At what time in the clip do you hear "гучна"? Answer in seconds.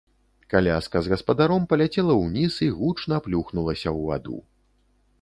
2.81-3.23